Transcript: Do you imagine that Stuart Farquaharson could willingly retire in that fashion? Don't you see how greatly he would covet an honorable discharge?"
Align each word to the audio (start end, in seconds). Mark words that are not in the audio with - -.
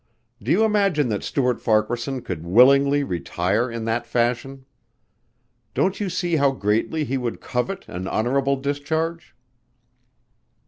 Do 0.41 0.49
you 0.49 0.63
imagine 0.65 1.09
that 1.09 1.21
Stuart 1.21 1.61
Farquaharson 1.61 2.23
could 2.23 2.43
willingly 2.43 3.03
retire 3.03 3.69
in 3.69 3.85
that 3.85 4.07
fashion? 4.07 4.65
Don't 5.75 5.99
you 5.99 6.09
see 6.09 6.37
how 6.37 6.49
greatly 6.53 7.03
he 7.05 7.19
would 7.19 7.39
covet 7.39 7.87
an 7.87 8.07
honorable 8.07 8.55
discharge?" 8.55 9.35